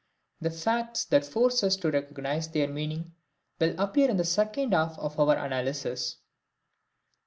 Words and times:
The 0.41 0.49
facts 0.49 1.05
that 1.05 1.23
force 1.23 1.63
us 1.63 1.75
to 1.75 1.91
recognize 1.91 2.49
their 2.49 2.67
meaning 2.67 3.13
will 3.59 3.79
appear 3.79 4.09
in 4.09 4.17
the 4.17 4.23
second 4.25 4.73
half 4.73 4.97
of 4.97 5.19
our 5.19 5.37
analysis. 5.37 6.17